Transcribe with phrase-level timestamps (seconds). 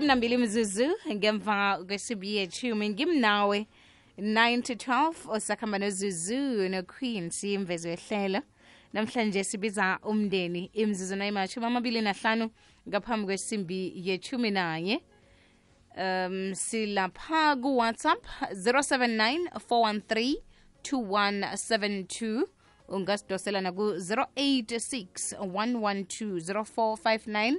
[0.00, 3.66] ishumi nambili mzuzu ngemva kwesibi yeshumi ngimnawe
[4.18, 8.40] 9 to 12 osakhamba nozuzu noqueen siyimvezo wehlelo.
[8.92, 12.50] Namhlanje sibiza umndeni imzuzu nayimashumi amabili nahlanu
[12.88, 15.02] ngaphambi kwesimbi yechumi nanye.
[15.96, 19.38] Um silapha ku-whatsapp 079
[19.68, 20.36] 413
[20.82, 22.46] 2172
[22.88, 27.56] ungasidosela naku-086 112 0459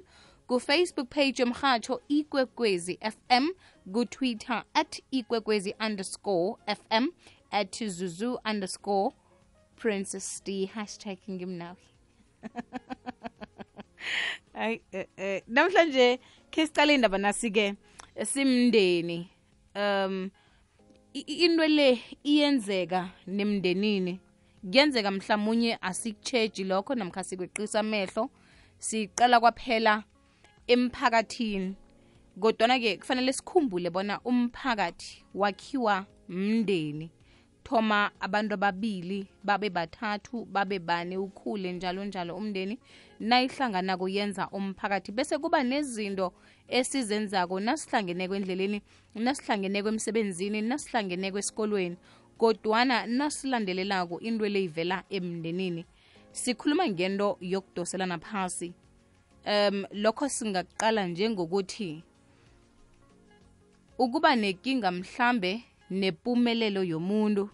[0.52, 3.48] kufacebook page yomhatsho ikwekwezi fm
[3.94, 7.08] kutwitter at ikwekwezi underscore fm
[7.52, 9.16] at zuzu underscore
[9.76, 10.66] princess d.
[10.66, 11.78] Hashtag ngimnawe.
[14.54, 17.76] Hayi eh, eh, namhlanje khe sicale indaba nasi-ke
[18.26, 19.30] simndeni.
[19.76, 20.32] Um
[21.14, 24.20] into le iyenzeka nemndenini
[24.62, 28.30] kuyenzeka mhlawumunye asikutsheji lokho namkha sikweqisa amehlo
[28.80, 30.04] siqala kwaphela
[30.74, 31.76] emphakathini
[32.40, 37.12] kodwana-ke kufanele sikhumbule bona umphakathi wakhiwa mndeni.
[37.64, 42.80] Thoma abantu ababili babe bathathu babe bane ukhule njalo njalo umndeni.
[43.20, 46.34] Nayihlanganako yenza umphakathi bese kuba nezinto
[46.68, 48.82] esizenzako nasihlangeneko endleleni
[49.16, 51.98] nasihlangeneko emsebenzini nasihlangeneko esikolweni
[52.38, 55.86] kodwana nasilandelelako into le ivela emndenini.
[56.32, 58.74] Sikhuluma ngento yokudoselana phasi
[59.46, 62.04] um lokho singaqala njengokuthi
[64.00, 67.50] ukuba nenkinga mhlambe nempumelelo yomuntu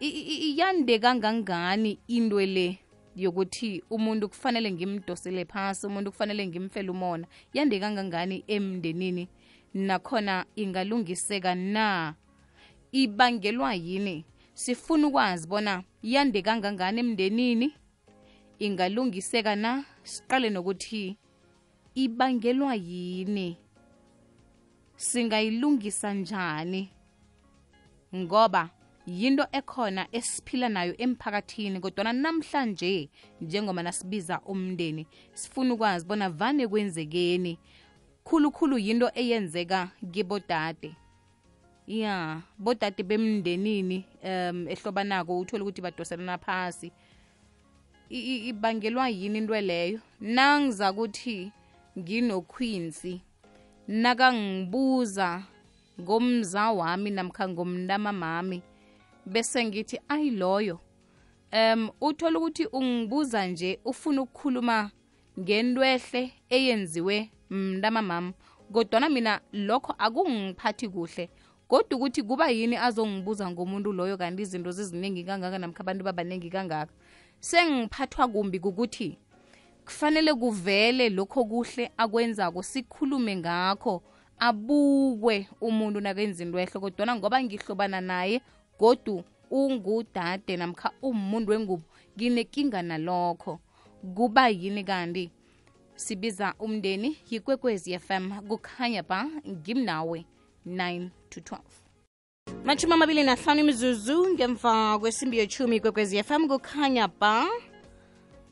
[0.00, 2.78] I- i- i- yande kangangani into le
[3.16, 7.26] yokuthi umuntu kufanele ngimdosele phasi umuntu kufanele ngimfele umona?
[7.54, 9.28] Yande kangangani emndenini?
[9.74, 12.14] Nakhona ingalungiseka na?
[12.92, 14.24] Ibangelwa yini?
[14.54, 17.72] Sifuna ukwazi bona yande kangangani emndenini?
[18.58, 19.84] Ingalungiseka na?
[20.02, 21.16] Siqale nokuthi
[21.94, 23.56] ibangelwa yini?
[24.96, 26.90] Singayilungisa njani?
[28.14, 28.70] Ngoba
[29.06, 33.08] yinto ekhona esiphila nayo emphakathini kodwana namhlanje
[33.40, 37.58] njengoba nasibiza umndeni sifuna ukwazi bona vane kwenzekeni.
[38.24, 40.94] Khulukhulu yinto eyenzeka kibodade.
[41.86, 46.92] Ya bodade bemndenini um ehlobanako uthole ukuthi badoselana phasi.
[48.12, 50.00] Ibangelwa yini into leyo?
[50.20, 51.52] Nangiza ukuthi
[51.98, 53.20] nginokhwinsi
[53.88, 55.42] nakangibuza
[56.00, 58.62] ngomza wami namkha ngomntamamami
[59.26, 60.78] bese ngithi ayi loyo
[61.52, 64.90] um uthola ukuthi ungibuza nje ufuna ukukhuluma
[65.40, 68.32] ngentwehle eyenziwe mntamamami
[68.72, 71.30] kodwana mina lokho akungiphathi kuhle
[71.68, 74.16] kodwa ukuthi kuba yini azongibuza ngomuntu loyo?
[74.16, 76.92] Kanti izinto ziziningi kangaka namkha abantu babaningi kangaka
[77.48, 79.18] sengiphathwa kumbi kukuthi
[79.84, 84.02] kufanele kuvele lokho kuhle akwenzako sikhulume ngakho
[84.38, 88.36] abukwe umuntu nakenza into ehle kodwana ngoba ngihlobana naye
[88.78, 91.84] godu ungudade namkha umuntu wengubo
[92.16, 93.60] nginekinga nalokho.
[94.14, 95.30] Kuba yini kanti?
[95.94, 100.24] Sibiza umndeni yikwekwezi fm kukhanya ba ngimnawe
[100.66, 101.81] 9 to 12
[102.64, 107.46] mashumi amabili nahlanu imizuzu ngemva kwesimbi yechumi kwekwezi fm kukhanya ba.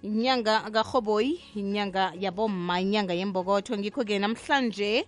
[0.02, 3.78] Inyanga karhoboyi inyanga yabomma inyanga yembokotho.
[3.78, 5.06] Ngikho-ke namhlanje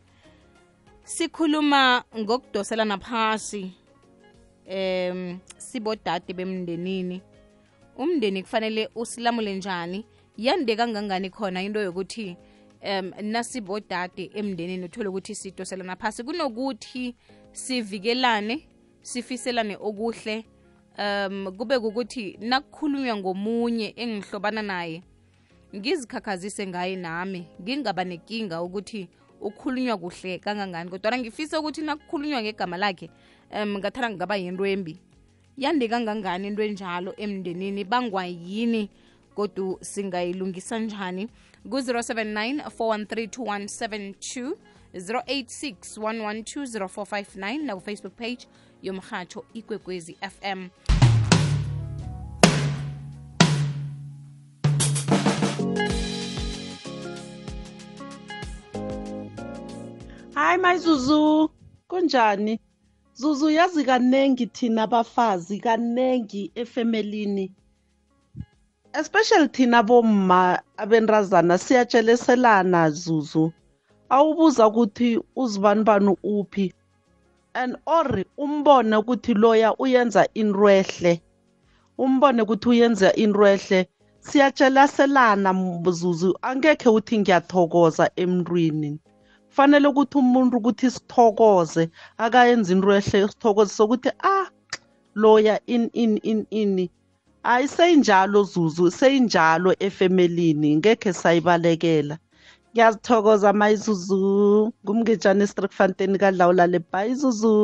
[1.04, 3.72] sikhuluma ngokudoselana phasi
[4.66, 7.22] em sibodade bemndenini.
[7.96, 10.04] Umndeni kufanele usilamule njani?
[10.36, 12.36] Yande kangangani khona into yokuthi
[12.82, 17.14] um nasibodade emndenini uthole ukuthi sidoselana phasi kunokuthi
[17.52, 18.68] sivikelane
[19.02, 20.44] sifiselane okuhle
[20.98, 25.02] um kube ukuthi nakukhulunywa ngomunye engihlobana naye
[25.74, 29.08] ngizikhakhazise ngaye nami ngingaba nekinga ukuthi
[29.40, 30.90] ukhulunywa kuhle kangangani.
[30.90, 33.10] Kodwana ngifisa ukuthi nakukhulunywa ngegama lakhe
[33.50, 34.98] um ngathanda ngaba yinto embi
[35.56, 38.90] yande kangangani into enjalo emndenini bangwa yini
[39.34, 41.28] kodwa singayilungisa njani?
[41.70, 44.54] Ku-079 413
[44.94, 48.46] 086 112 0459 nakufacebook page
[48.82, 50.68] yomhatsho ikwekwezi fm
[60.34, 61.50] hayi mayizuzu
[61.88, 62.60] kunjani?
[63.14, 67.52] Zuzu yazi kanengi thina bafazi kanengi efemelini.
[68.92, 73.52] Especially thina bomma abenrazana siyatsheleselana zuzu.
[74.08, 76.74] Awubuza ukuthi uzibanibani uphi
[77.54, 81.20] and or umbone ukuthi loya uyenza intwehle
[81.98, 83.88] umbone ukuthi uyenza intwehle
[84.20, 88.98] siyatshelaselana mzuzu angekhe uthi ngiyathokoza emntwini.
[89.48, 91.90] Kufanele ukuthi umuntu ukuthi sithokoze
[92.24, 94.46] akayenza into ehle sithokoze sokuthi ah
[95.14, 96.90] loya in in in ini
[97.42, 102.18] hayi seyinjalo zuzu seyinjalo efemelini ngekhe sayibalekela.
[102.72, 104.20] Ngiyazithokoza mayizuzu
[104.82, 107.56] ngumngejane estrikfanteni kadlawula lebhayi zuzu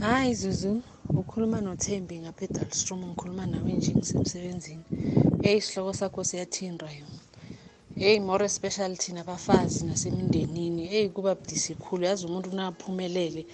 [0.00, 0.82] Hayi Zuzu,
[1.20, 4.84] ukhuluma noThembi ngapha eDalstrom ngikhuluma nawe nje ngisemsebenzini.
[5.42, 7.20] Hey isihloko sakho siyathinda yona.
[7.96, 10.86] Hey more especially thina abafazi nasemindenini.
[10.92, 13.46] Hey kuba budisi khulu yazi umuntu naphumelele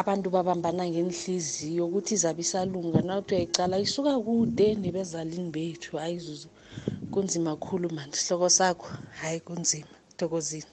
[0.00, 5.96] abantu babambana ngenhliziyo ukuthi izabe isalunga nawuthi uyayicala isuka kude nebezalini bethu.
[5.96, 6.48] Hayi Zuzu
[7.12, 8.88] kunzima kakhulu manje isihloko sakho
[9.20, 9.94] hayi kunzima.
[10.16, 10.70] Thokozini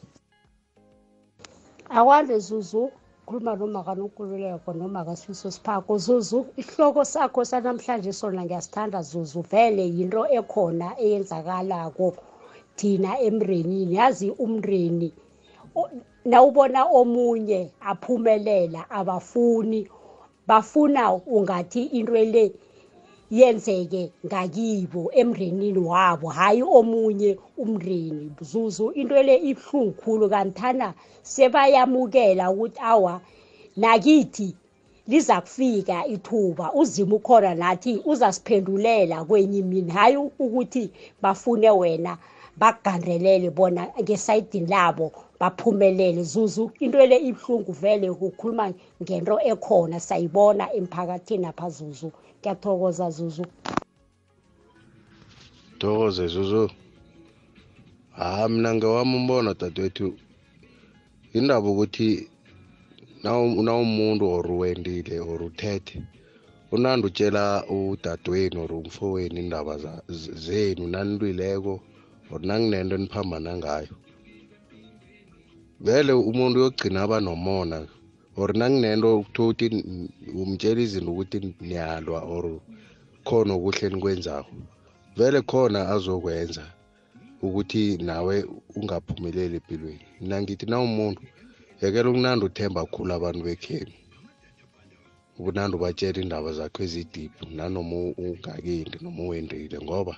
[1.89, 2.91] akwande zuzu
[3.25, 5.97] khuluma nomaka nonkululeko nomaka sifiso siphako.
[5.97, 9.41] Zuzu isihloko sakho sanamhlanje sona ngiyasithanda zuzu.
[9.51, 12.15] Vele yinto ekhona eyenzakalako
[12.75, 13.95] thina emrenini.
[13.95, 15.13] Yazi umreni
[15.75, 15.89] o-
[16.25, 19.87] nawubona omunye aphumelela abafuni.
[20.47, 22.51] Bafuna ungathi into le
[23.31, 26.27] yenzeke ngakibo emrenini wabo.
[26.29, 33.21] Hayi omunye umreni zuzu into le ibuhlungu khulu kanthana sebayamukela ukuthi awa
[33.77, 34.55] nakithi
[35.07, 36.73] liza kufika ithuba.
[36.73, 39.91] Uzima ukhona nathi uzasiphendulela kwenye imini.
[39.91, 40.91] Hayi ukuthi
[41.21, 42.17] bafune wena
[42.57, 45.11] bakugandelele bona ngesayidini labo.
[45.41, 46.21] Baphumelele.
[46.23, 48.65] Zuzu into le ibuhlungu vele ukhuluma
[49.01, 52.11] ngento ekhona sayibona emphakathini apha zuzu.
[52.39, 53.45] Ngiyathokoza zuzu.
[55.79, 56.69] Thokoze zuzu.
[58.17, 60.13] Ha mina ngewami umbono dadewethu
[61.33, 62.29] indaba ukuthi
[63.23, 66.03] nawu- nawumuntu or uwendile or uthethe
[66.71, 71.79] unandi utshela udadewenu or umfowenu indaba za- z- zenu nanilwileko
[72.31, 73.93] or nanginento eniphambana ngayo.
[75.85, 77.77] Vele umuntu uyogcina aba nomona
[78.37, 80.09] or nanginento kuthiwa ukuthi n-
[80.41, 81.37] umtshela izinto ukuthi
[81.67, 82.45] niyalwa or
[83.27, 84.53] khona okuhle nikwenzako
[85.17, 86.63] vele khona azokwenza
[87.45, 88.35] ukuthi nawe
[88.77, 90.05] ungaphumeleli empilweni.
[90.21, 91.21] Mina ngithi na umuntu
[91.81, 93.93] yekela ukunandi uthemba khulu abantu bekhenu
[95.39, 100.13] ukunandi ubatshela indaba zakho ezidiphu nanoma u- ungakindi noma uwendile ngoba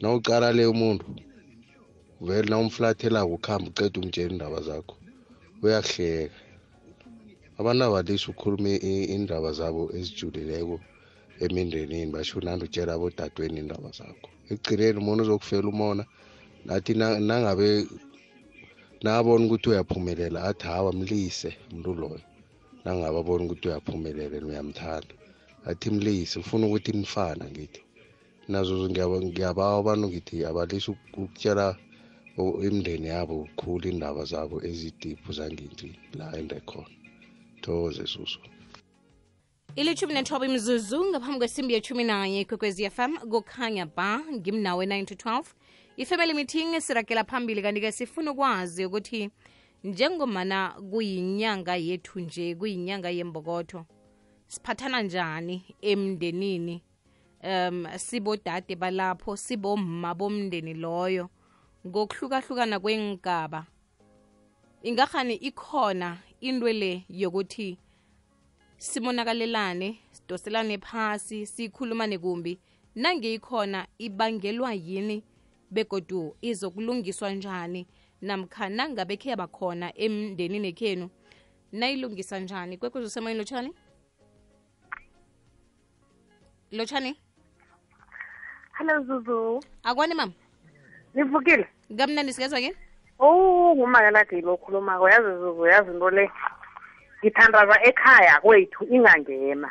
[0.00, 1.06] nawuqala le umuntu
[2.20, 4.96] vele nawumflathelako ukuhamba uceda umtshela indaba zakho.
[5.62, 6.34] Uyakuhleka
[7.58, 10.80] abantu abalisi ukhuluma i- i- indaba zabo ezijulileko
[11.40, 14.28] emindenini basho nandi utshela abodadweni indaba zakho.
[14.50, 16.04] Ekugcineni umuntu uzokufela umona
[16.66, 17.86] nathi na- nangabe
[19.02, 22.20] nabona ukuthi uyaphumelela athi hawa mlise umuntu loyo.
[22.84, 25.14] Nangabe abona ukuthi uyaphumelela and uyamthanda
[25.66, 27.80] athi mlise ufuna ukuthi nifana ngithi.
[28.48, 31.76] Nazo ngiyaba- ngiyabawa abantu ngithi abalisi uk- ukutshela
[32.36, 36.88] imindeni yabo khulu indaba zabo ezidiphu zangithi la endekhona
[37.62, 38.40] thokoze susu.
[39.76, 45.44] Ilithumi nethoba imzuzu ngaphambi kwesimbi yethumi nanye kwekwezi fm kukhanya ba ngimnawe 9 to 12
[45.96, 49.30] ifamily meeting sirakela phambili kanti-ke sifuna ukwazi ukuthi
[49.84, 53.86] njengomana kuyinyanga yethu nje kuyinyanga yembokotho
[54.46, 56.82] siphathana njani emndenini?
[57.44, 61.30] Um sibodade balapho sibomma bomndeni loyo
[61.86, 63.66] ngokuhlukahlukana kwengaba
[64.82, 67.78] ingahani ikhona into le yokuthi
[68.78, 72.58] simonakalelane sidoselane phasi sikhulumane kumbi.
[72.94, 75.24] Nangeyikhona ibangelwa yini
[75.70, 77.86] begodu izokulungiswa njani?
[78.22, 81.10] Namkha nangabe khe yabakhona emndenini ekhenu
[81.72, 82.78] nayilungisa njani?
[82.78, 83.72] Kwekwezo semoyeni lotshani
[86.72, 87.16] lotshani
[88.78, 89.62] Hello Zuzu.
[89.82, 90.32] akwani mama
[91.16, 91.66] Nivukile?
[91.98, 92.76] kamnandi sikezwa ke
[93.18, 95.08] Oh, ngumakaladi lo khulumako.
[95.08, 96.30] Yazi Zuzu, yazi into le.
[97.24, 99.70] Ngithandaza ekhaya kwethu ingangena.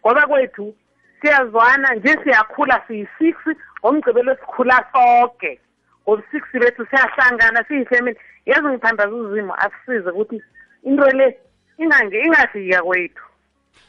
[0.00, 0.74] Ngoba kwethu
[1.20, 5.60] siyazwana nje siyakhula siyi-6 ngomgcibelo sikhula sonke.
[6.06, 8.18] Ngobu-6 bethu siyahlangana siyifamily.
[8.46, 10.42] Yazi ngithandaza uzimo asisize ukuthi
[10.84, 11.38] into le
[11.78, 13.24] ingange ingafika kwethu.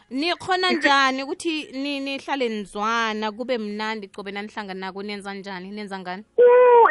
[0.09, 6.24] Nikhona njani ukuthi ni- nihlale nizwana kube mnandi cobe nanihlanganako nenza njani nenza ngani?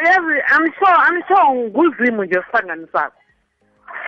[0.05, 3.15] Yazi I'm sure I'm sure nguzimo nje osihlanganisako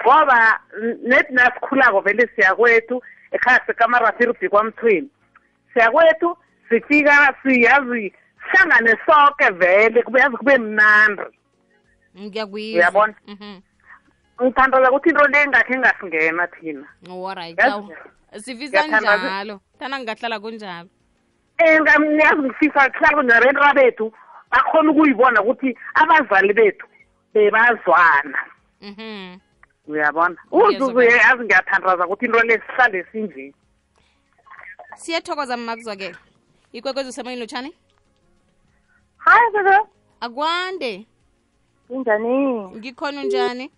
[0.03, 0.59] ngoba
[1.03, 5.09] nethi nasikhulako vele siyakwethu ekhaya sekamara siribhi kwamthweni.
[5.73, 6.37] Siyakwethu
[6.69, 8.13] sifika siyazi
[8.51, 11.21] sihlangane sonke vele kube yazi kube mnandi.
[12.19, 12.79] Ngiyakuyizwa.
[12.81, 13.13] Uyabona?
[13.27, 13.59] Mhm.
[14.43, 16.87] ngithandaza ukuthi into le engakhe engasingena thina.
[18.35, 19.61] Sifisa njalo.
[19.79, 20.89] Thana ngingahlala kunjalo.
[21.59, 24.13] Um ngiyazi ngifisa kuhlala kunarenta bethu
[24.51, 26.87] bakhona ukuyibona ukuthi abazali bethu
[27.33, 28.39] bebazwana.
[28.81, 29.39] Mhm.
[29.87, 30.35] Uyabona?
[30.51, 33.53] Uzuzu yazi ngiyathandaza ukuthi into le sihlale sinje.
[34.95, 36.17] Siyathokoza mmakuzwakela
[36.71, 37.73] ikwekwezi usemoyeni lotshani
[39.17, 39.77] hayi bebe
[40.19, 41.05] akwande.
[41.89, 43.71] Unjani ngikhona unjani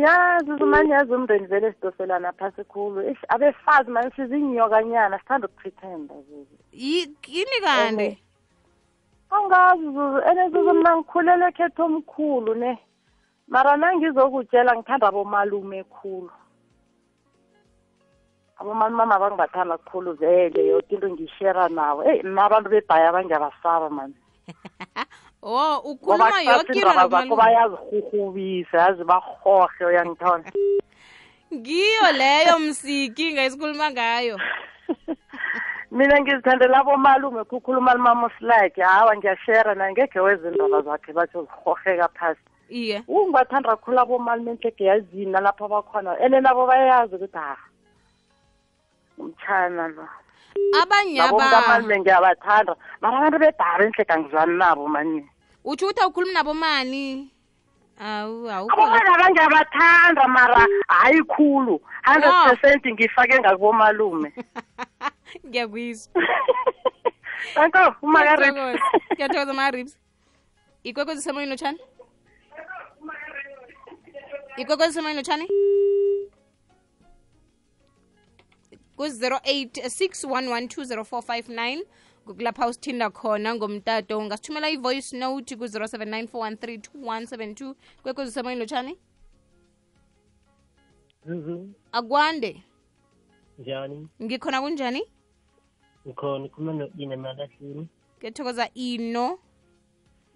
[0.00, 3.00] ya zuzumani yazi umndeni vele sidoselana phasi khulu.
[3.00, 8.18] Eish, abefazi mani sizinyokanyana sithanda ukupretenda zuzu Yi- yini kanti?
[9.30, 12.78] Angazi zuzu ene zuzu mna ngikhulele ekhetho omkhulu ne.
[13.48, 16.30] Mara nangizokutshela ngithanda abomalume khulu.
[18.58, 24.14] Abomamama bangibathanda kukhulu vele yoke into ngishera nabo eyi mna abantu bebhaya bangiyabasaba mani
[25.42, 30.44] oh ngoba ukhuluma yoke kusasa indaba zakho into bayazirhurhubisa yazi barhorhe uyangithola
[31.54, 34.40] ngiyo leyo msiki ngayisikhuluma ngayo.
[35.90, 42.40] Mina ngizithandela abomalume kukhuluma lumamosilake hawa ngiyashera naye ngekhe weza indaba zakhe batsho zirhorheka phasi.
[42.68, 43.02] Iye.
[43.08, 47.56] Ungibathanda kakhulu abomalume enhlege yazini nalapho abakhona ene nabo bayazi ukuthi ha
[49.18, 50.08] umtshana lo.
[50.82, 55.26] Abanye nabo aba mkamalume ngiyabathanda mara abantu bedara enhlege angizwani nabo mani
[55.64, 57.30] utsho ukuthi awukhulumi nabomani
[58.00, 61.80] awu awukho abobana bangiyabathanda mara hayi khulu.
[62.06, 62.44] Hundred Oh.
[62.48, 64.32] percent ngifake ngakubomalume.
[65.46, 66.22] Ngiyakuyizwa.
[67.60, 68.84] Anko umakarip Ngiyathokoza.
[69.14, 69.98] ngiyathokoza maribs
[70.84, 71.78] ikwekwezi semoyeni lotshani
[74.56, 75.48] ikwekwezi semoyeni lotshani
[78.96, 81.84] ku-08 611
[82.26, 84.18] kukulapha usithinda khona ngomtato.
[84.18, 88.98] Ungasithumela i-voice note ku-079 413 kwekwezi semoyeni lotshani?
[91.26, 92.62] Zuzu, akwande.
[93.58, 94.08] Njani?
[94.22, 95.02] ngikhona kunjani?
[96.06, 97.88] Ngikhona ukhuluma no-Ine emalahleni
[98.18, 99.38] ngiyathokoza ino.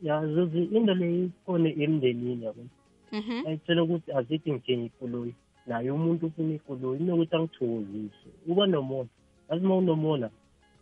[0.03, 2.65] Ya Zuzu, into leyi ikhona emndenini yabo.
[3.13, 3.47] mhm.
[3.47, 5.35] Ayitshela ukuthi azithi ngithenga ikoloyi.
[5.67, 8.29] Naye umuntu ufuna ikoloyi, inokuthi angithokozise.
[8.47, 9.09] Uba nomona.
[9.51, 10.31] Yazi uma unomona,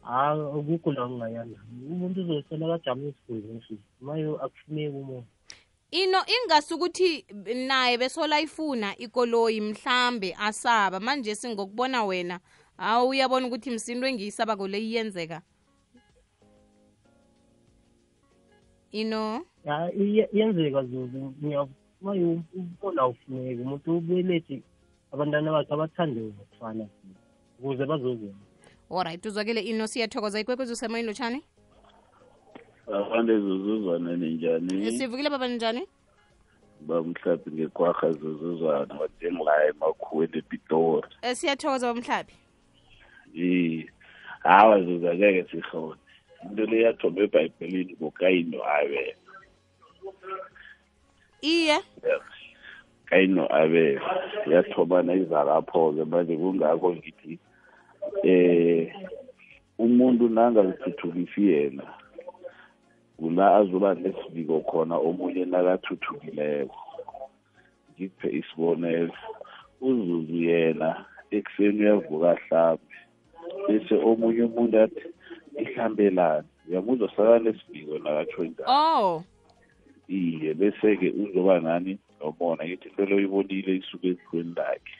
[0.02, 1.58] ha akukho la ungayanda.
[1.90, 3.76] Umuntu uzosela kajame esifundeni nje.
[4.00, 5.26] Mayo akufuneki umona.
[5.90, 7.24] ino ingasukuthi
[7.66, 12.40] naye besolayifuna ikoloyi mhlambe asaba manje singokubona wena
[12.76, 15.42] hawu uyabona ukuthi msinto engiyisaba kole iyenzeka
[18.92, 21.66] ino Ya iye- iyenzeka Zuzu, ngiya
[22.02, 24.62] mayo ubona ufuneki umuntu ubelethe
[25.12, 26.84] abantwana bakhe abathande ngokufana
[27.58, 28.42] ukuze bazozena.
[28.90, 31.40] Olright uzwakele ino siyathokoza ikwekwezi usemoyini lotshani
[32.86, 34.92] abantu ezuzuzwana ninjani?
[34.92, 35.82] Sivukile baba njani
[36.80, 41.08] bamhlaphi ngekwarha zuzuzwana wadengilayo emakhuweni epitori.
[41.22, 42.36] Um siyathokoza bamhlaphi
[43.34, 43.86] i
[44.42, 46.00] hawa zuza ngeke sihlone
[46.42, 49.16] into le yathombe ebhayibhelini ngokayino abele
[51.42, 51.78] iye.
[53.06, 54.00] Kayino abele
[54.46, 57.38] yathomana iza lapho-ke manje kungakho ngithi
[58.22, 58.92] eh
[59.78, 61.84] umuntu nangazithuthukisi yena
[63.18, 66.78] kula azoba nesiviko khona omunye nakathuthukileko.
[67.92, 69.16] Ngikuphe isibonelo
[69.80, 70.88] uzuzu yena
[71.36, 72.96] ekuseni uyavuka hlambe
[73.66, 75.04] bese omunye umuntu athi
[75.62, 78.68] ihlambelani uyamuzwa saka nesiviko nakatsho njalo.
[78.68, 79.24] Oh.
[80.08, 84.96] Iye bese-ke uzoba nani nobona ngithi into leyo uyibonile isuke ezihweni lakhe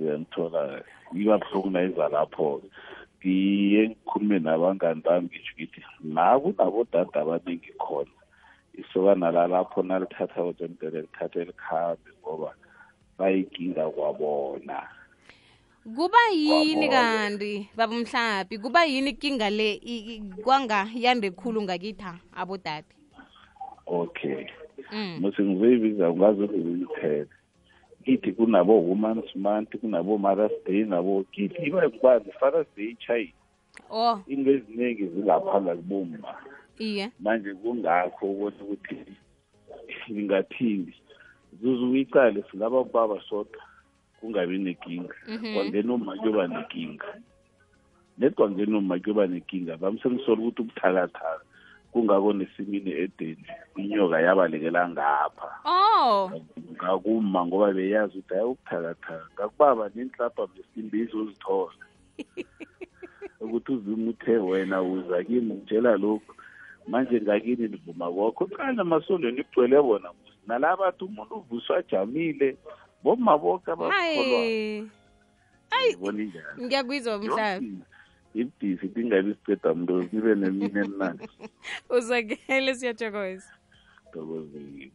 [0.00, 0.82] uyangithola
[1.14, 2.68] iba buhlungu nayiza lapho-ke.
[3.18, 5.80] Ngiye ngikhulume nabangani bami ngisho ngithi
[6.14, 8.14] nakunabodada abaningi khona.
[8.80, 12.50] Isokana lalapho nalithatha kotempele lithathe likhambe ngoba
[13.18, 14.78] bayinkinga kwabona
[15.94, 16.90] kuba yini Wabona.
[16.90, 22.86] kanti baba mhlaphi kuba yini kinga le i- i- kwanga yande khulu ngakitha abodade?
[23.86, 24.46] Okay.
[24.92, 25.18] Mm.
[25.20, 27.26] mose ngizoyibiza ngazo ngiziyithele
[28.04, 33.32] kithi kunabo women's month kunabo mothers day nabo kithi iba kubani fathers day china
[33.90, 34.20] oh.
[34.26, 36.34] Into eziningi zingaphanga kubomma.
[36.78, 37.10] Iye.
[37.20, 38.96] Manje kungakho ubona ukuthi
[40.12, 40.94] ngingathini?
[41.62, 43.62] Zuzu uyicale singaba baba sodwa.
[44.26, 45.54] Kungabi nenkinga Mhm.
[45.54, 47.10] kwangena uma kuyoba nenkinga
[48.18, 51.46] nekwangena uma kuyoba nenkinga bamsengisola ukuthi ubuthakathaka
[51.92, 55.48] kungako nesimini edeni inyoka yabalekela ngapha.
[55.64, 56.30] Oh.
[56.76, 59.26] Ngakuma ngoba beyazi ukuthi hayi ubuthakathaka.
[59.34, 61.84] Ngakubaba nenhlapha mesimbi izozithola.
[63.40, 66.34] Ukuthi uzima uthe wena uza kimi ngitshela lokhu.
[66.88, 68.46] Manje ngakini nivuma kwakho.
[68.46, 70.10] Qala emasolweni kugcwele bona
[70.46, 72.56] nalaba bathi umuntu uvuswa ajamile
[73.06, 74.90] bomaboka bakholwaboni
[76.62, 77.72] ngiyakwizwa mhlabi
[78.40, 78.88] ibudisi
[79.34, 81.28] siceda mntu sibe nemini emnandi.
[81.96, 83.50] Uzakele siyathokoza.
[84.12, 84.90] Thokozile.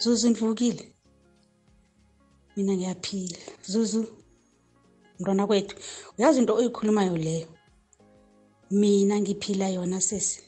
[0.00, 0.92] Zuzu ndivukile
[2.56, 3.38] mina ngiyaphila.
[3.62, 4.06] Zuzu
[5.18, 5.76] mntwana kwethu
[6.18, 7.48] uyazi into oyikhulumayo leyo?
[8.70, 10.42] Mina ngiphila yona sesi.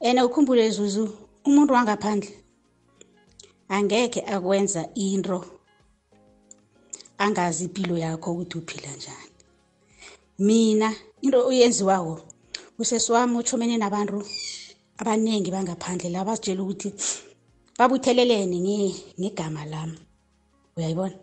[0.00, 1.04] And ukhumbule zuzu
[1.44, 2.30] umuntu wangaphandle
[3.68, 5.44] angekhe akwenza into
[7.18, 9.32] angazi impilo yakho ukuthi uphila njani.
[10.38, 12.20] Mina into oyenziwako
[12.78, 14.26] usesi wami uthomene nabantu
[14.98, 16.92] abaningi bangaphandle la basitshela ukuthi
[17.78, 19.98] babuthelelene nge- ngegama lami.
[20.76, 21.14] Uyayibona?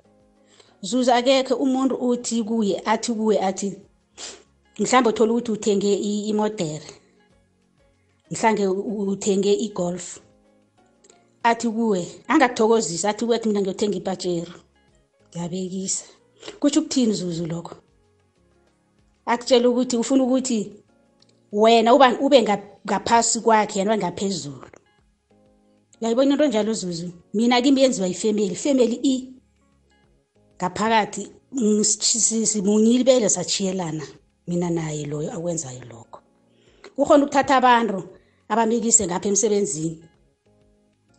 [0.81, 3.67] Zuza akekho umuntu uthi kuye athi kuwe athi
[4.79, 6.87] mhlawumbe uthola ukuthi uthenge i- imodere.
[8.31, 10.19] Mhlange u- uthenge igolf.
[11.43, 14.53] Athi kuwe angakuthokozisi athi kuwe athi mina ngiyothenga ipatshero
[15.29, 16.05] ngiyabekisa.
[16.59, 17.75] Kutsho ukuthini zuzu lokho?
[19.25, 20.71] Akutshela ukuthi ufuna ukuthi
[21.51, 24.67] wena uba ube nga- ngaphasi kwakhe yena ngaphezulu.
[26.01, 27.09] Uyayibona into njalo zuzu?
[27.33, 29.33] Mina kimi yenziwa yifemeli ifemeli i
[30.57, 34.03] ngaphakathi mm, si- si- simunyilibele sachiyelana
[34.47, 36.19] mina naye loyo akwenzayo lokho.
[36.97, 38.03] Ukhona ukuthatha abantu
[38.49, 40.03] abamikise ngapha emsebenzini.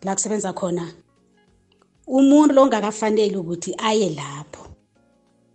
[0.03, 0.93] La kusebenza khona
[2.07, 4.67] umuntu lo ongakafaneli ukuthi aye lapho.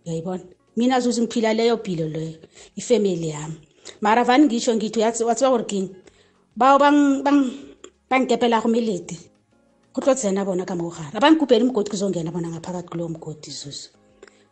[0.06, 0.42] Uyayibona?
[0.76, 2.38] Mina zuzu ngiphila leyo mpilo leyo
[2.76, 3.54] ifemeli yami.
[4.00, 5.88] Mara vani ngisho ngithi uyazi watsiwa gore keng
[6.56, 6.78] bao
[8.10, 9.16] bang- bang- bangikepelago melete
[9.94, 13.90] go tlo tsena bona ka mogare abangikupeli mgodi kuzongena bona ngaphakathi kulowo mgodi zuzu.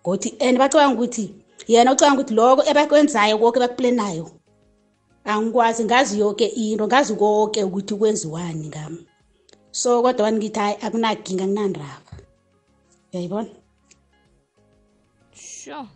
[0.04, 1.34] Godi and bacabanga ukuthi
[1.68, 4.30] yena ucabanga ukuthi loko ebakwenzayo koke bakuplenayo
[5.24, 9.06] angikwazi ngazi yoke into ngazi koke ukuthi kwenziwani ngami.
[9.70, 12.00] So kodwa wani ngithi hayi akunaginga kunandaba
[13.12, 13.48] uyayibona?
[15.34, 15.88] Sure.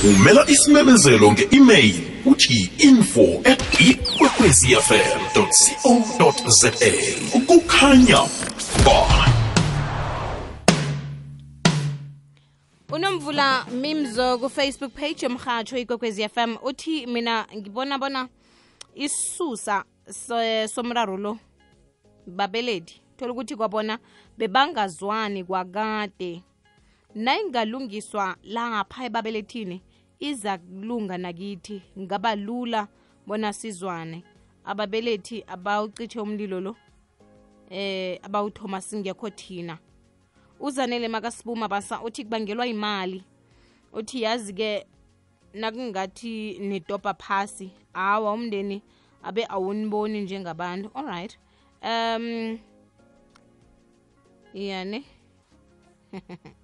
[0.00, 1.94] Thumela isimemezelo nge-email
[2.26, 5.20] uthi info at ikwekwezfm
[7.32, 8.18] co kukhanya
[8.84, 9.26] ba
[12.92, 18.28] unomvula mimzo kufacebook page yomrhatsho ikwekwezi fm uthi mina ngibona bona
[18.94, 21.38] isusa so- somraro lo
[22.26, 23.98] babeledi thola ukuthi kwabona
[24.38, 26.42] bebangazwani kwakade.
[27.14, 29.82] Nayingalungiswa la ngapha ebabelethini
[30.18, 32.88] iza kulunga nakithi ngaba lula
[33.26, 34.24] bona sizwane.
[34.64, 36.76] Ababelethi abawucithe umlilo lo
[37.70, 39.78] eh abawuthoma singekho thina.
[40.60, 43.24] Uzanele makasibuma basa uthi kubangelwa imali
[43.92, 44.86] uthi yazi-ke
[45.54, 48.82] nakungathi nitopa phasi hawa umndeni
[49.22, 50.90] abe awuniboni njengabantu.
[50.94, 51.38] Alright
[51.82, 52.58] um
[54.54, 55.04] yani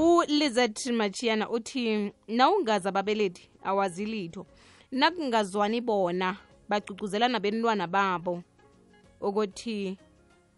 [0.00, 4.46] ulizet machiyana uthi nawungazi ababelethi awazi litho
[4.92, 6.36] nakungazwani bona
[6.68, 8.42] bacucuzelana bentwana babo
[9.20, 9.98] ukuthi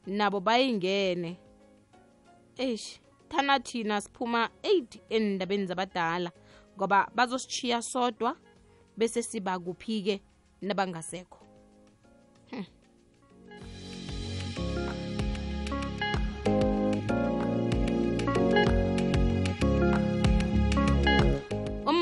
[0.06, 1.38] nabo bayingene.
[2.56, 6.30] Eish thana thina siphuma 8 endabeni zabadala
[6.76, 8.36] ngoba bazosishiya sodwa
[8.96, 10.20] bese siba kuphi-ke
[10.62, 11.41] nabangasekho?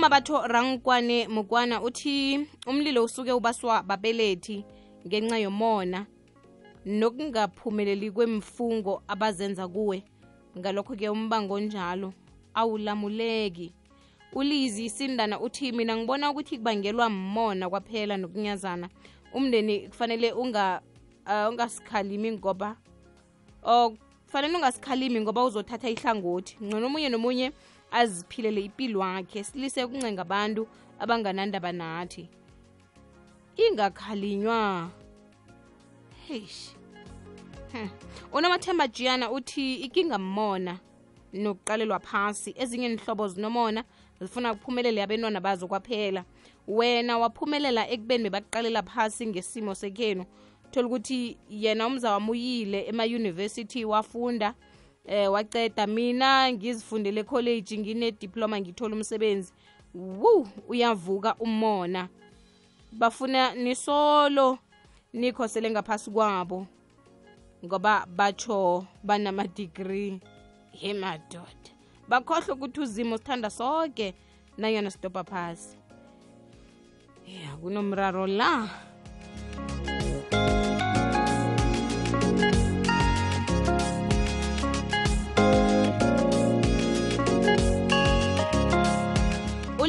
[0.01, 4.65] Ummabatho rangkwane mokwana uthi umlilo usuke ubaswa babelethi
[5.07, 6.07] ngenxa yomona
[6.87, 10.03] nokungaphumeleli kwemfungo abazenza kuwe.
[10.59, 12.15] Ngalokho-ke umbango onjalo
[12.55, 13.75] awulamuleki.
[14.33, 18.89] Ulizi isindana uthi mina ngibona ukuthi kubangelwa mmona kwaphela nokunyazana.
[19.35, 20.81] Umndeni kufanele unga
[21.27, 22.77] uh, ungasikhalimi ngoba
[23.63, 26.57] oh kufanele ungasikhalimi ngoba uzothatha ihlangothi.
[26.63, 27.53] Ngcono omunye nomunye
[27.91, 32.29] aziphilele impilo wakhe silise ukuncenga abantu abanganandaba nathi.
[33.57, 34.91] Ingakhalinywa.
[36.29, 36.81] Heish
[37.73, 37.89] Hmm.
[38.33, 40.79] unomathemba jiyana uthi ikinga mmona
[41.33, 42.55] nokuqalelwa phasi.
[42.59, 43.85] Ezinye inhlobo zinomona
[44.21, 46.25] zifuna kuphumelele abentwana bazo kwaphela.
[46.69, 50.25] Wena waphumelela ekubeni bebakuqalela phasi ngesimo sekhenu.
[50.71, 54.55] Thola ukuthi yena umza wamuyile emayunivesithi wafunda
[55.07, 59.53] eh waceda mina ngizifundele college ngine diploma ngithola umsebenzi.
[59.95, 62.09] Wu uyavuka umona.
[62.93, 64.59] Bafuna nisolo
[65.13, 66.67] nikhosele ngaphasi kwabo.
[67.65, 70.21] Ngoba batsho banamadigri
[70.73, 71.71] he madoda.
[72.09, 74.15] Bakhohlwa ukuthi uzimo sithanda sonke
[74.59, 75.77] nanyana sidobha phasi.
[77.27, 78.69] Ya kunomraro la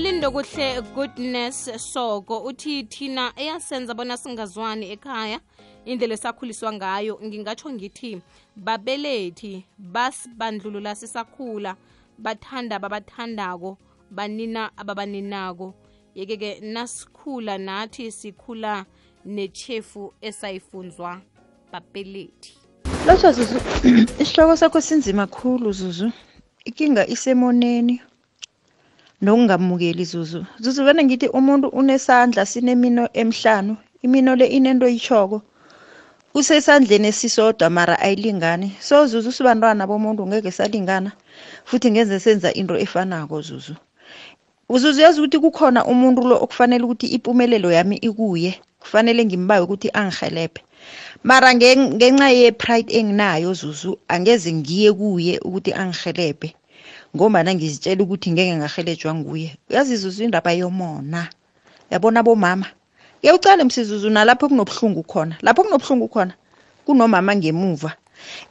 [0.01, 2.39] ulindo kuhle goodness soko.
[2.39, 5.39] Uthi thina eyasenza bona singazwani ekhaya
[5.85, 8.21] indlela esakhuliswa ngayo ngingatsho ngithi
[8.55, 11.75] babelethi basibandlulula sisakhula
[12.17, 13.77] bathanda babathandako
[14.11, 15.73] banina ababaninako.
[16.15, 18.85] Yeke-ke nasikhula nathi sikhula
[19.25, 21.21] nechefu esayifunzwa
[21.71, 22.57] babelethi.
[23.07, 23.57] Lotsha zuzu
[24.19, 26.11] isihloko sakho sinzima khulu zuzu.
[26.65, 28.01] Ikinga isemoneni
[29.21, 30.45] nokungamukeli zuzu.
[30.59, 35.41] Zuzu vane ngithi umuntu unesandla sinemino emhlanu imino le inento yitshoko
[36.33, 38.67] usesandleni esisodwa mara ayilingani.
[38.79, 41.11] So zuzu sibantwana bomuntu ngeke salingana
[41.65, 43.75] futhi ngeze senza into efanako zuzu.
[44.69, 48.51] Uzuzu yazi ukuthi kukhona umuntu lo okufanele ukuthi impumelelo yami ikuye.
[48.79, 50.61] Kufanele ngimbawe ukuthi angihelebhe
[51.23, 56.49] mara ngenxa ye-pride enginayo zuzu angeze ngiye kuye ukuthi angihelebhe
[57.15, 59.49] ngombana ngizitshela ukuthi ngeke ngahelejwa nguye.
[59.69, 61.27] Uyazi zuzu indaba yomona.
[61.91, 62.67] Yabona bomama
[63.23, 65.35] yewucale msizuzu nalapho kunobuhlungu khona.
[65.41, 66.33] Lapho kunobuhlungu khona
[66.85, 67.91] kunomama ngemuva.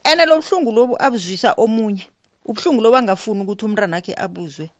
[0.05, 2.07] Ene lo buhlungu lobu abuzwisa omunye.
[2.45, 4.71] Ubuhlungu lobu angafuni ukuthi umntwana akhe abuzwe.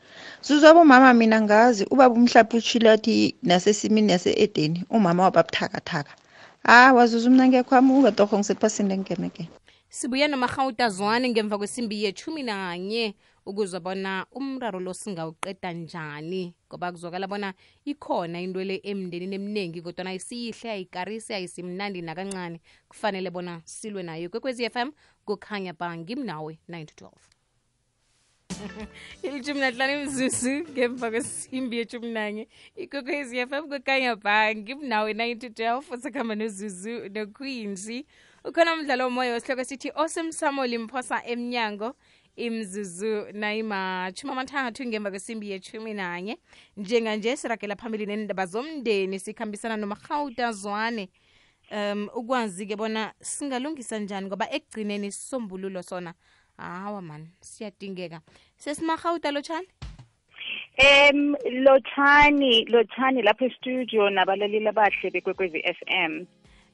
[0.43, 6.13] Zuzu abomama mina ngazi ubaba umhlaphi utshile athi nasesimini yase-edeni umama wababuthakathaka
[6.65, 9.49] hawa zuzu mna ngiyakhwama ungatorho ngisephasini lengemeke
[9.89, 13.15] sibuye nomarhawuta zwane ngemva kwesimbi yethumi nanye.
[13.51, 20.15] Ukuzwa bona umraro lo singawuqeda njani ngoba kuzwakala bona ikhona into le emndenini eminingi kodwana
[20.15, 24.31] isiyihle ayikarisi ayisimnandi nakancane kufanele bona silwe nayo.
[24.31, 24.91] Kwekwezi FM
[25.27, 27.11] kukhanya ba ngimnawe 9 to 12
[29.23, 32.49] ilithumi nahlanu imzuzu ngemva kwesimbi yeshumi nanye.
[32.77, 38.07] Ikwekwezi FM kukhanya ba ngimnawe 9 to 12 usakhamba nozuzu nokwinzi
[38.45, 41.95] ukhona umdlalo womoya wesihloko sithi osemsamo limphosa emnyango
[42.37, 46.39] imzuzu nayimatshumi amathathu ngemva kwesimbi yethumi nanye.
[46.77, 51.09] Njenganje siragela phambili nendaba zomndeni sikhambisana nomarhawuta zwane.
[51.73, 56.15] Um ukwazi-ke bona singalungisa njani ngoba ekugcineni sisombululo sona.
[56.57, 58.21] Hawa mani siyadingeka.
[58.57, 59.69] Sesimarhawuta lotshani?
[60.79, 66.27] Um lotshani lotshani lapho estudio nabalaleli abahle bekwekwezi f m.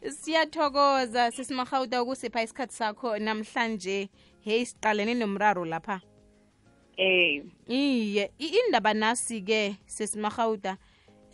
[0.09, 4.09] Siyathokoza sesimarhawuta ukusipha isikhathi sakho namhlanje
[4.47, 6.01] hey siqalene nomraro lapha.
[6.97, 10.77] Eh iye indaba nasi-ke sesimarhawuta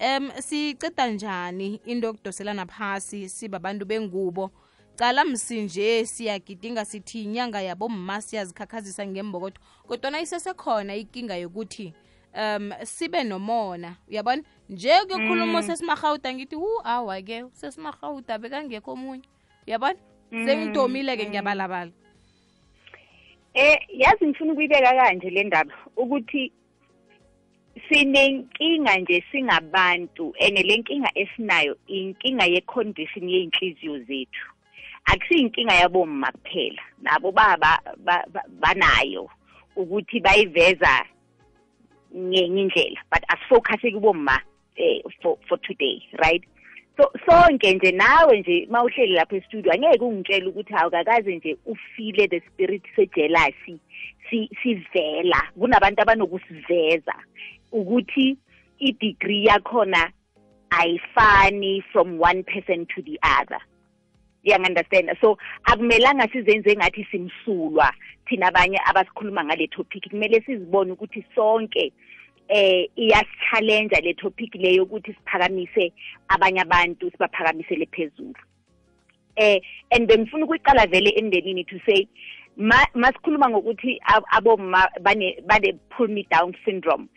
[0.01, 4.51] um siceda njani into yokudoselana phasi sibabantu bengubo?
[4.97, 11.95] Cala msinje siyagidinga sithi inyanga yabo yabomma siyazikhakhazisa ngembokotho kodwana isesekhona ikinga yokuthi
[12.35, 14.43] um sibe nomona uyabona?
[14.69, 15.67] Nje kuyokhuluma Mm.
[15.67, 19.23] sesimarhawuta ngithi hu awa-ke sesimarhawuta bekangekho omunye.
[19.67, 19.99] Uyabona?
[20.31, 21.93] Mm, sengidomile-ke ngiyabalabala
[23.55, 26.53] eh yazi ngifuna ukuyibeka kanje le ndaba ukuthi
[27.89, 34.47] sinenkinga nje singabantu and le nkinga esinayo inkinga ye-condition yey'nhliziyo zethu.
[35.05, 39.31] Akusiyinkinga yabomma kuphela nabo baba ba- ba- banayo
[39.77, 41.05] ukuthi bayiveza
[42.17, 44.41] ngenye indlela but asifocuse kubomma
[44.77, 46.45] eh, for, for today right?
[46.97, 52.41] So sonke nje nawe nje mawuhleli lapha estudio angeke ungitshele ukuthi awukakaze nje ufile the
[52.41, 53.79] spirit sejealousy
[54.31, 57.15] si sivela kunabantu abanokusiveza
[57.73, 58.37] ukuthi
[58.79, 60.13] i-degree yakhona
[60.71, 63.61] ayifani from one person to the other.
[64.45, 67.95] Uyangi-understand so akumelanga sizenze ngathi simsulwa
[68.27, 70.11] thina abanye abasikhuluma ngale topic.
[70.11, 71.93] Kumele sizibone ukuthi sonke
[72.49, 75.93] eh iyasichallenja le topic leyo ukuthi siphakamise
[76.29, 78.35] abanye abantu sibaphakamisele phezulu.
[79.37, 82.07] Eh and bengifuna ukuyiqala vele emndenini to say
[82.57, 87.09] ma masikhuluma ngokuthi ab- abomma bane bane pull me down syndrome.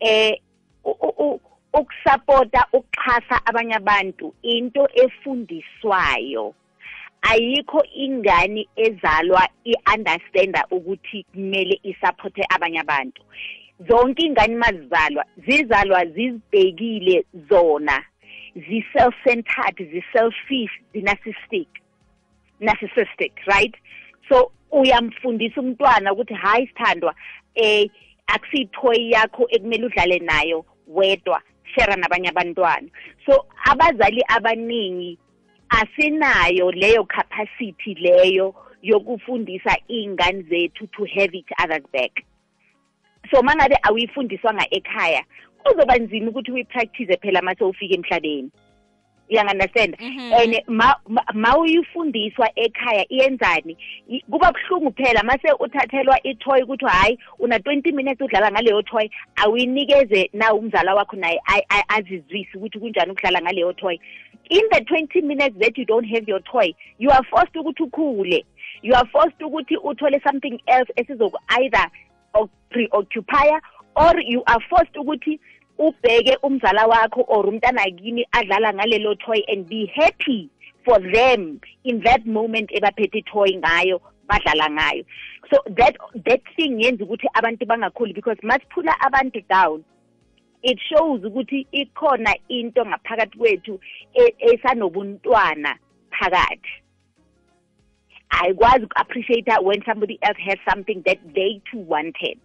[0.00, 0.36] Eh
[0.84, 6.54] ukusupporta ukuxhasa abanye abantu into efundiswayo.
[7.22, 13.22] Ayikho ingane ezalwa i-understanda ukuthi kumele isupporte abanye abantu.
[13.88, 18.04] Zonke ingane mazizalwa zizalwa zizibhekile zona
[18.54, 21.68] zi-self-centered zi-selfish zi-narcissistic
[22.60, 23.74] narcissistic right?
[24.28, 27.14] So uyamfundisa umntwana ukuthi hayi sithandwa
[27.54, 27.90] eh
[28.26, 31.42] akusiyithoyi yakho ekumele udlale nayo wedwa
[31.74, 32.88] share nabanye abantwana.
[33.26, 35.18] So abazali abaningi
[35.68, 42.24] asinayo leyo capacity leyo yokufundisa iy'ngane zethu to have each other's back.
[43.30, 45.24] So mangabe awuyifundiswanga ekhaya
[45.64, 48.50] kuzoba nzima ukuthi uyipractice phela mase ufike emhlabeni.
[49.30, 50.60] Uyangunderstand and
[51.34, 53.76] ma uyifundiswa ekhaya iyenzani?
[54.30, 59.08] Kuba buhlungu phela mase uthathelwa i-toy ukuthi hayi una 20 minutes udlala ngaleyo toy.
[59.36, 63.98] Awuyinikeze na umzala wakho naye a- a- azizwise ukuthi kunjani ukudlala ngaleyo toy.
[64.50, 68.44] In the 20 minutes that you don't have your toy you are forced ukuthi ukhule.
[68.82, 71.90] You are forced ukuthi uthole something else esizoku either
[72.70, 73.50] preoccupy
[73.96, 75.40] or you are forced ukuthi
[75.78, 80.50] ubheke umzala wakho or umntana kini adlala ngalelo toy and be happy
[80.84, 85.04] for them in that moment ebaphethe itoy ngayo badlala ngayo.
[85.50, 89.84] So that that thing yenza ukuthi abantu bangakhuli because masiphula abantu down.
[90.62, 93.80] It shows ukuthi ikhona into ngaphakathi kwethu
[94.14, 95.76] e- esanobuntwana
[96.10, 96.81] phakathi.
[98.40, 102.38] Ayikwazi uku-appreciate when somebody else has something that they too wanted.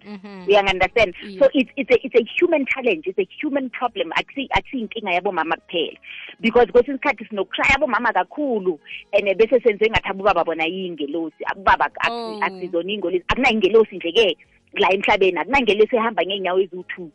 [0.48, 1.14] You understand?
[1.40, 3.06] So it's, it's, a, it's a human challenge.
[3.08, 4.12] It's a human problem.
[4.12, 5.98] Akusi- akusiyinkinga yabomama kuphela.
[6.42, 8.80] Because kwesinye isikhathi sinokushaya abomama kakhulu
[9.14, 12.40] and bese senze ngathi abobaba bona yiyingelosi abobaba Oh.
[12.44, 14.38] akusizona iy'ngelosi akunayingelosi nje-ke
[14.74, 15.38] la emhlabeni.
[15.40, 17.10] Akunangelosi ehamba ngey'nyawo eziwu-two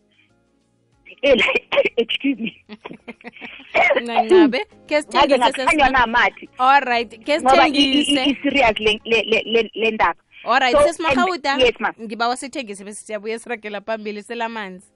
[1.96, 2.64] excuse me.
[4.03, 9.01] Ncancabe ke ngaze sithengise ngakhanywa namathi alright ke ngoba i- i- i- sithengise i-serious le-
[9.05, 10.20] le- le- le- le ndaba.
[10.44, 14.87] Alright So, sesimahawuda and- yes ma ngibawa sithengise bese siyabuya siragela phambili selamanzi.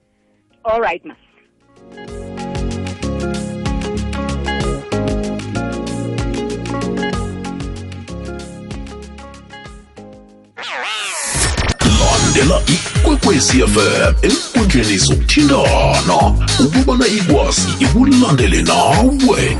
[0.63, 1.15] All right ma
[12.47, 16.17] landela ikwekwezi fm enkundleni zokuthintana.
[16.59, 19.57] Ukubana ikwazi ikulandele nawe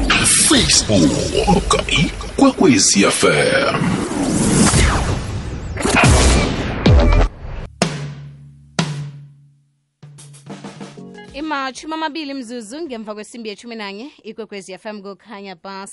[0.48, 3.76] facebook ikwekwezi fm
[11.34, 15.88] imatshumi amabili mzuzu ngemva kwesimbi yethumi nanye ikwekwezi fm kukhanya ba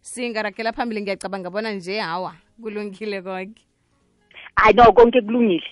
[0.00, 3.69] singaragela phambili ngiyacabanga bona nje hawa kulungile konke
[4.62, 5.62] i know konke kulungile.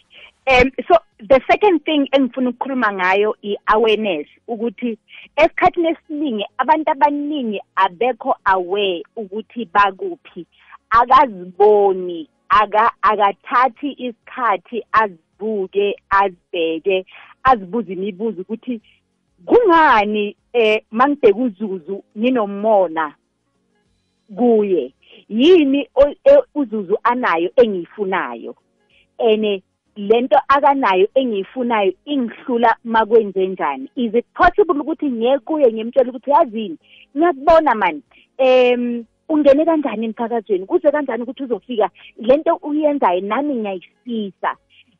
[0.51, 4.98] Um so the second thing engifuna ukukhuluma ngayo i-awareness ukuthi
[5.37, 10.46] esikhathini esiningi abantu abaningi abekho aware ukuthi bakuphi.
[10.90, 17.07] Akaziboni aka akathathi isikhathi azibuke azibheke
[17.44, 18.81] azibuze imibuzo ukuthi
[19.44, 23.14] kungani eh mangibheka uzuzu nginomona
[24.37, 24.92] kuye?
[25.29, 25.88] Yini
[26.24, 28.57] e- uzuzu anayo engiyifunayo?
[29.18, 29.62] Ene
[29.96, 33.90] lento akanayo engiyifunayo ingihlula makwenze njani?
[33.96, 36.78] Is it possible ukuthi ngiye kuye ngimtshela ukuthi yazini
[37.16, 38.02] ngiyakubona mani
[38.38, 40.66] em ungene kanjani emphakathweni?
[40.66, 41.90] Kuze kanjani ukuthi uzofika?
[42.18, 44.57] Lento uyenzayo nami ngiyayifisa.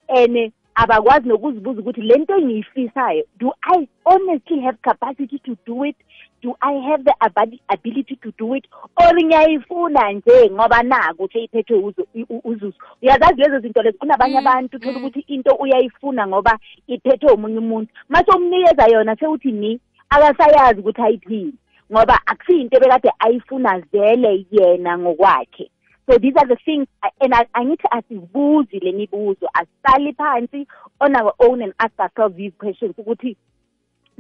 [0.09, 0.53] And
[0.83, 5.97] abakwazi nokuzibuza ukuthi lento engiyifisayo do i honestly have capacity to do it?
[6.43, 8.65] Do i have the abali- ability to do it?
[8.97, 12.75] Or ngiyayifuna nje ngoba naku ukuthi iphethwe uzu- u- u- uzuzu.
[13.03, 17.93] Uyazazi lezo zinto lezo kunabanye abantu uthola ukuthi into uyayifuna ngoba iphethwe omunye umuntu.
[18.09, 21.53] Mase umnikeza yona sewuthi ni akasayazi ukuthi ayithini
[21.93, 25.71] ngoba akusiyinto ebekade ayifuna vele yena ngokwakhe.
[26.09, 26.87] So these are the things
[27.21, 29.47] and I- angithi asibuzi le mibuzo?
[29.55, 30.67] Asisali phansi?
[31.01, 33.37] On our own and ask ourselves these questions ukuthi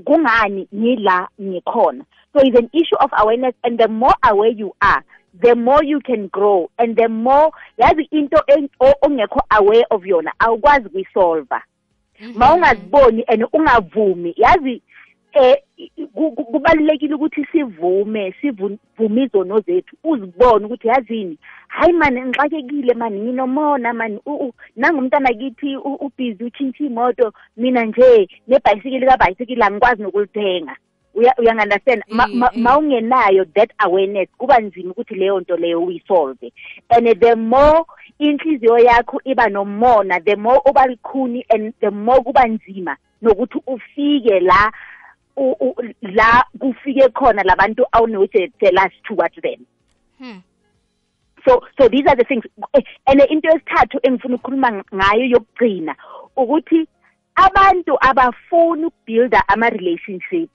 [0.04, 5.02] kungani ngila ngikhona so it's an issue of awareness and the more aware you are
[5.40, 8.36] the more you can grow and the more yazi into
[9.02, 11.62] ongekho aware of yona awukwazi kuyisolva
[12.34, 14.82] ma ungaziboni and ungavumi yazi
[15.32, 15.56] eh
[16.14, 21.38] ku- ku- kubalulekile ukuthi sivume sivume izono zethu uzibone ukuthi yazini
[21.68, 24.18] hayi mani ngixakekile mani nginomona mani
[24.76, 30.76] nangumntana kithi ubhizi utshintsha imoto mina nje nebhayisikili kabhayisikili angikwazi nokulithenga.
[31.14, 36.52] Uya- uyangunderstand ma, ma, ma ungenayo that awareness kuba nzima ukuthi leyo nto leyo uyisolve.
[36.90, 37.84] And the more
[38.18, 44.40] inhliziyo yakho iba nomona the more uba likhuni and the more kuba nzima nokuthi ufike
[44.40, 44.72] la
[46.02, 49.60] la kufike khona labantu awuno-jealous towards them
[50.18, 50.40] Hmm.
[51.44, 55.94] so so these are the things Eh, and into yesithathu engifuna ukukhuluma ng- ngayo yokugcina
[56.36, 56.88] ukuthi
[57.34, 60.52] abantu abafuni ukubuilda ama-relationships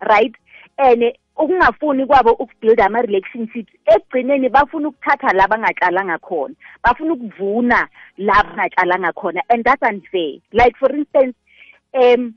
[0.00, 0.34] right?
[0.78, 1.04] And
[1.36, 6.54] ukungafuni kwabo ukubuilda ama-relationships ekugcineni bafuna ukuthatha la bangatshalanga khona
[6.84, 10.38] bafuna ukuvuna la bangatshalanga khona and that's unfair.
[10.52, 11.34] Like for instance
[11.94, 12.34] um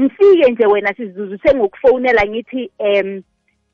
[0.00, 3.22] ngifike nje wena sizuzu sengokufonela ngithi em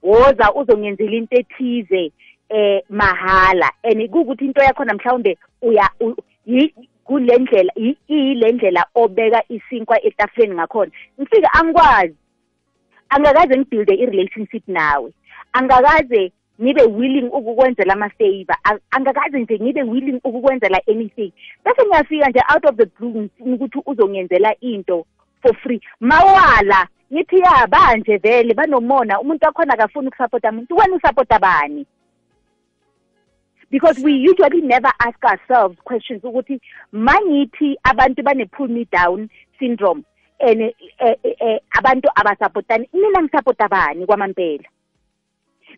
[0.02, 2.12] woza uzongenzela into ethize
[2.48, 3.70] eh mahala.
[3.82, 10.04] And kukuthi into yakho namhlawumbe uya u- yi- kule ndlela yi- iyile ndlela obeka isinkwa
[10.04, 10.90] etafuleni ngakhona.
[11.20, 12.14] Ngifike angikwazi.
[13.08, 15.12] Angakaze ngibuilde i-relationship nawe.
[15.52, 18.56] Angakaze ngibe willing ukukwenzela ama-favor.
[18.90, 21.32] Angakaze nje ngibe willing ukukwenzela anything.
[21.64, 25.06] Bese ngiyafika nje out of the blue ukuthi uzongenzela into.
[25.42, 25.80] For free.
[26.00, 31.86] Mawala ngithi ya banje vele banomona umuntu wakhona akafuni ukusapota muntu wena usapota bani?
[33.70, 36.60] Because we usually never ask ourselves questions ukuthi
[36.92, 40.04] mangithi abantu bane-pull me down syndrome
[40.40, 44.68] and eh, eh, eh, abantu abasapotani mina ngisapota bani kwamampela?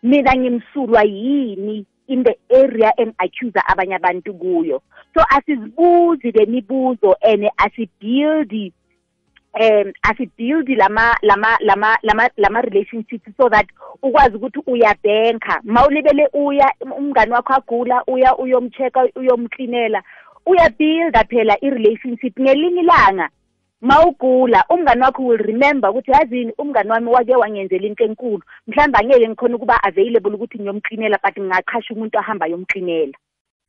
[0.03, 4.83] Mina ngimsulwa yini in the area engi-accuser abanye abantu kuyo?
[5.15, 8.73] So asizibuzi le mibuzo and asibuildi
[9.55, 13.67] um asibuildi lama lama lama lama lama relationships so that
[14.03, 15.61] ukwazi ukuthi uyabhenka.
[15.65, 20.03] Mawulibele uya umngani wakho agula uya uyomcheck uyomklinela
[20.47, 23.29] uyabuilda phela i-relationship ngelinye ilanga.
[23.81, 28.43] Mawugula umngani wakho will remember ukuthi yazini umngani wami wake wangenzela into enkulu.
[28.67, 33.15] Mhlawumbe angeke ngikhona ukuba available ukuthi ngiyomklinela but ngingaqhasha umuntu ahamba yomklinela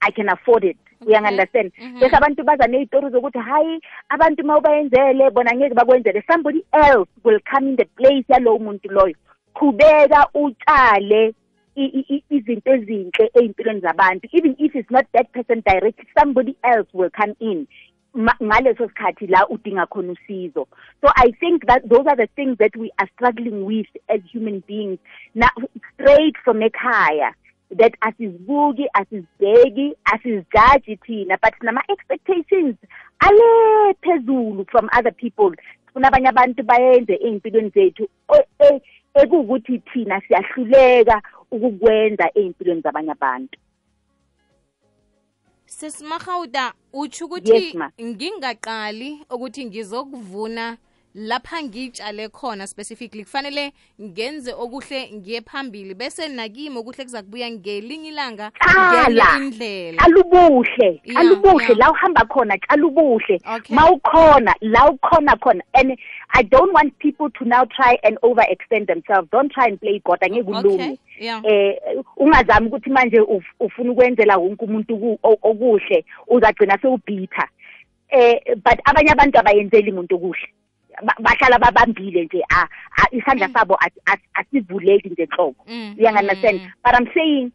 [0.02, 0.78] i can afford it.
[1.06, 6.24] Uyangi-understand bese abantu baza ney'tori zokuthi hayi abantu ma ubayenzele bona ngeke bakwenzele.
[6.32, 9.16] Somebody else will come in the place yalowo muntu loyo.
[9.56, 11.34] Qhubeka utshale
[12.30, 14.28] izinto ezinhle ey'mpilweni zabantu.
[14.32, 17.68] Even if it's not that person directly somebody else will come in
[18.18, 20.68] ngaleso sikhathi la udinga khona usizo.
[21.02, 24.64] So i think that those are the things that we are struggling with as human
[24.68, 25.00] beings.
[25.34, 25.50] Now
[25.94, 27.34] straight from ekhaya.
[27.78, 32.76] That asizibuki asizibheki asizijaji thina but nama-expectations
[33.20, 35.56] ale phezulu from other people
[35.86, 38.82] sifuna abanye abantu bayenze ey'mpilweni zethu o- e-
[39.14, 43.58] ekuwukuthi thina siyahluleka ukukwenza ey'mpilweni zabanye abantu
[45.66, 47.92] sesimahawuda utsho Yes, ukuthi ma.
[48.02, 50.78] ngingaqali ukuthi ngizokuvuna
[51.16, 53.72] lapha ngitshale khona specifically kufanele
[54.02, 59.38] ngenze okuhle ngiye phambili bese nakimi okuhle kuza kubuya ngelinye ilanga ngenye Qala.
[59.44, 60.02] indlela.
[60.04, 61.02] Alubuhle!
[61.04, 61.64] Yeah, alubuhle!
[61.66, 61.78] yeah.
[61.78, 63.76] la uhamba khona tshala ubuhle Okay.
[63.76, 65.98] mawukhona la ukhona khona and
[66.34, 69.28] i don't want people to now try and overextend themselves.
[69.32, 70.84] Don't try and play god angeke ulunge.
[70.84, 71.42] okay yeah.
[71.46, 71.76] Eh
[72.18, 77.48] ungazami ukuthi manje uf- ufuna ukwenzela wonke umuntu ku- o- okuhle uzagcina sewubhitha.
[78.10, 80.48] Eh but abanye abantu abayenzeli umuntu okuhle.
[80.48, 80.61] Ba-
[81.20, 82.44] bahlala babambile nje
[83.12, 87.52] isandla sabo asi- asi- asivuleki nje enhloko Mm, uyangi-understand mm, but i'm saying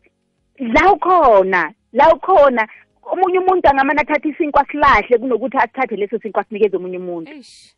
[0.59, 2.69] la ukhona la ukhona
[3.03, 7.33] omunye umuntu angamane athathe isinkwa silahle kunokuthi asithathe leso sinkwa sinikeze omunye umuntu.
[7.33, 7.75] Eish.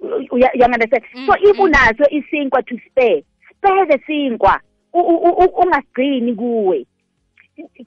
[0.00, 3.24] Uya- uyangi-understand so Mm, if unaso isinkwa to spare
[3.56, 4.60] spare the sinkwa
[5.62, 6.86] ungasigcini kuwe.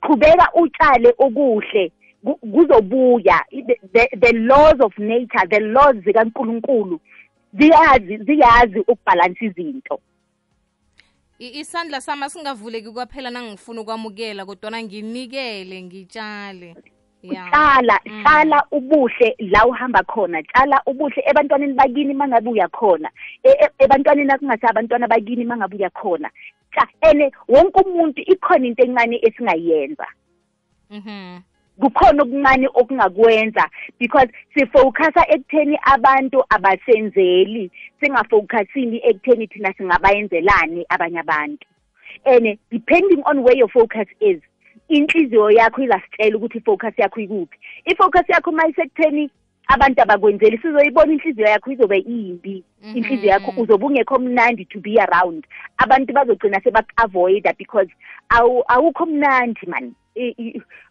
[0.01, 1.89] Qhubeka utshale okuhle.
[1.89, 3.45] ku- kuzobuya.
[3.93, 6.99] The, the, laws of nature the laws zikankulunkulu
[7.53, 9.99] ziyazi ziyazi ukubhalansa izinto.
[11.39, 16.75] Isandla sami singavuleki kwaphela nangifuna ukwamukela kodwana nginikele ngitshale
[17.23, 18.23] tshala Mm.
[18.23, 20.43] tshala ubuhle la uhamba khona.
[20.43, 23.09] Tshala ubuhle ebantwaneni bakini mangabe uyakhona
[23.43, 26.29] E- e- ebantwaneni akungasi abantwana bakini mangabe uyakhona
[26.71, 30.07] Tsa- ene wonke umuntu ikhona into encane esingayenza.
[30.89, 31.39] Mhm.
[31.79, 41.65] Kukhona okuncane okungakwenza because sifocusa ekutheni abantu abasenzeli singafocusini ekutheni thina singabayenzelani abanye abantu.
[42.25, 44.39] And depending on where your focus is
[44.89, 47.57] inhliziyo yakho izasitshela ukuthi ifocus yakho ikuphi.
[47.85, 49.29] Ifocus yakho uma isekutheni
[49.67, 52.97] abantu abakwenzeli sizoyibona inhliziyo yakho izobe iyimbi Mhm.
[52.97, 55.45] inhliziyo yakho uzobe ungekho mnandi to be around.
[55.77, 57.89] Abantu bazogcina sebaku-avoida because
[58.29, 59.83] awu- awukho mnandi man.
[59.83, 59.93] I- i-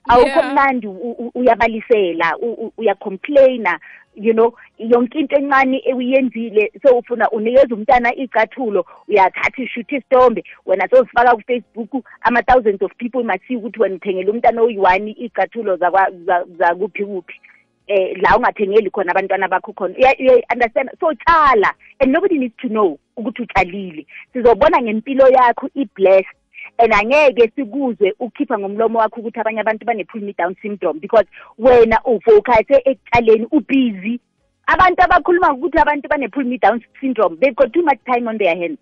[0.09, 0.53] awukho Yeah.
[0.53, 3.79] mnandi u- u- uyabalisela u- u- uyacomplaina
[4.17, 10.89] you know yonke into encane ewuyenzile so ufuna unikeza umntana icathulo uyathatha ishutha isitombe wena
[10.89, 17.05] sozifaka kufacebook ama-thousands of people masiye ukuthi wena uthengele umntana oyi-one icathulo zakwa- za- zakuphi
[17.05, 17.41] kuphi.
[17.87, 19.95] Eh la ungathengeli khona abantwana bakho khona.
[19.99, 20.91] Uya uya- understand?
[21.01, 24.07] So tshala and nobody needs to know ukuthi utshalile.
[24.33, 26.37] Sizobona ngempilo yakho i-blessed.
[26.83, 31.27] And angeke sikuzwe ukhipha ngomlomo wakho ukuthi abanye abantu bane-pull me down syndrome because
[31.59, 34.21] wena ufocuse ekutshaleni ubusy.
[34.67, 38.57] Abantu abakhuluma ukuthi abantu bane-pull me down syndrome they've got too much time on their
[38.57, 38.79] hands.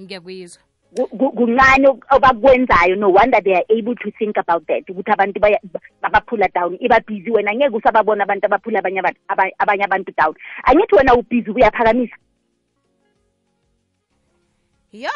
[0.00, 0.62] Ngiyakuyizwa
[0.96, 2.96] ku- ku- kuncane ok- abakwenzayo?
[2.96, 5.60] No wonder they are able to think about that ukuthi abantu baya-
[6.02, 10.34] babaphula down iba busy wena ngeke usababona abantu abaphula abanye abantu aba- abanye abantu down.
[10.64, 12.16] Angithi wena ubhizi uyaphakamisa.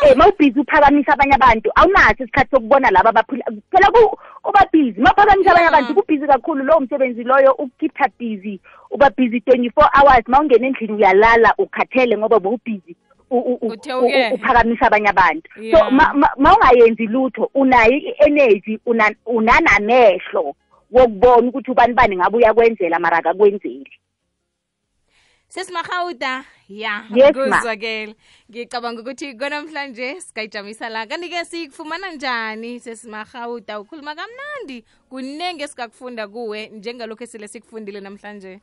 [0.08, 5.50] Eh mawubhizi uphakamisa abanye abantu awunaso isikhathi sokubona laba abaphula phela ku- uba busy mawuphakamisa
[5.50, 8.60] abanye abantu kubhizi kakhulu lowo msebenzi loyo ukukeep busy
[8.90, 12.96] uba busy 24 hours mawungena endlini uyalala ukhathele ngoba bowubhizi
[14.34, 15.50] uphakamisa abanye abantu.
[15.70, 20.54] So ma- ma- mawungayenzi lutho unayo i-energy una- unanamehlo
[20.92, 23.90] wokubona ukuthi ubani bani ngabe uyakwenzela mara akakwenzeli.
[25.50, 28.14] Sesimahawuda ya Yes, kuzwakele
[28.50, 31.06] ngicabanga ukuthi konamhlanje sikayijamisa la.
[31.06, 34.84] Kanti-ke sikufumana njani sesimahawuda ukhuluma kamnandi.
[35.08, 38.60] Kuningi esikakufunda kuwe njengalokhu esile sikufundile namhlanje?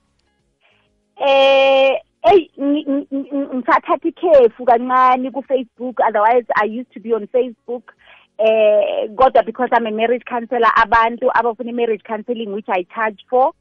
[1.16, 6.00] Eh hey ngi- ngi- ngi- ngisathatha ikhefu kancane ku-facebook.
[6.08, 7.94] Otherwise i used to be on facebook.
[8.38, 13.52] Eh kodwa because i'm a marriage counselor abantu abafuna i-marriage counseling which i charge for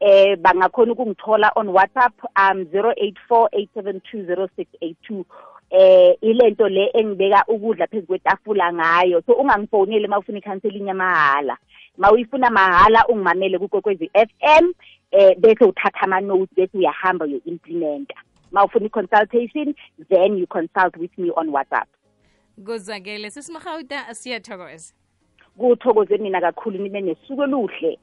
[0.00, 5.24] eh bangakhona ukungithola on whatsapp um 0848720682
[5.70, 9.22] eh ilento le engibeka ukudla phezu kwetafula ngayo.
[9.26, 11.58] So ungangifoneli uma ufuna i-counseling yamahhala.
[11.98, 14.72] Ma uyifuna mahhala ungimamele kukwekwezi FM
[15.10, 18.14] eh bese uthatha ama notes bese uyahamba uyo implementa
[18.52, 19.74] ma ufuna i-consultation
[20.08, 21.88] then you consult with me on WhatsApp.
[22.64, 23.30] Kuzwakele.
[23.30, 24.94] Sesimahawuda siyathokoza.
[25.58, 27.98] Kuthokoze mina kakhulu nibe nesuku oluhle.